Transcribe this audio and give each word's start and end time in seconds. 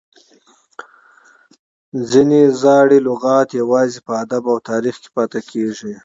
ځینې 2.09 2.41
زاړي 2.61 2.99
لغات 3.07 3.49
یوازي 3.61 3.99
په 4.07 4.13
ادب 4.23 4.43
او 4.51 4.57
تاریخ 4.69 4.95
کښي 4.99 5.09
پاته 5.15 5.39
کیږي. 5.51 5.93